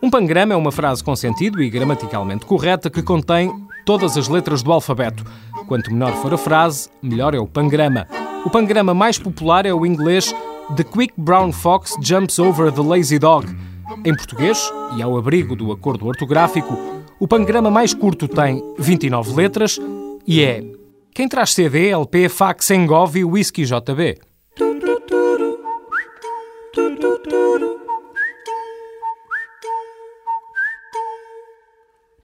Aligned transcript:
Um 0.00 0.08
pangrama 0.08 0.54
é 0.54 0.56
uma 0.56 0.70
frase 0.70 1.02
com 1.02 1.16
sentido 1.16 1.60
e 1.60 1.68
gramaticalmente 1.68 2.46
correta 2.46 2.88
que 2.88 3.02
contém 3.02 3.52
todas 3.84 4.16
as 4.16 4.28
letras 4.28 4.62
do 4.62 4.72
alfabeto. 4.72 5.24
Quanto 5.66 5.90
menor 5.90 6.12
for 6.12 6.32
a 6.32 6.38
frase, 6.38 6.88
melhor 7.02 7.34
é 7.34 7.40
o 7.40 7.48
pangrama. 7.48 8.06
O 8.44 8.50
pangrama 8.50 8.94
mais 8.94 9.18
popular 9.18 9.66
é 9.66 9.74
o 9.74 9.84
inglês 9.84 10.32
The 10.76 10.84
Quick 10.84 11.14
Brown 11.16 11.50
Fox 11.50 11.96
Jumps 12.00 12.38
Over 12.38 12.70
the 12.70 12.82
Lazy 12.82 13.18
Dog. 13.18 13.48
Em 14.04 14.14
português, 14.14 14.70
e 14.96 15.02
ao 15.02 15.18
abrigo 15.18 15.56
do 15.56 15.72
acordo 15.72 16.06
ortográfico, 16.06 16.78
o 17.18 17.26
pangrama 17.26 17.72
mais 17.72 17.92
curto 17.92 18.28
tem 18.28 18.62
29 18.78 19.34
letras 19.34 19.80
e 20.24 20.42
é 20.42 20.62
quem 21.14 21.28
traz 21.28 21.54
CD, 21.54 21.90
LP, 21.90 22.28
fax, 22.28 22.70
Engov 22.72 23.16
e 23.16 23.24
Whisky 23.24 23.64
JB. 23.64 24.18